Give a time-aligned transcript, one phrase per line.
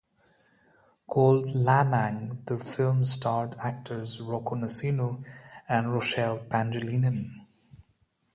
[1.05, 5.23] Called "Lam-Ang", the film starred actors Rocco Nacino
[5.69, 7.45] and Rochelle Pangilinan.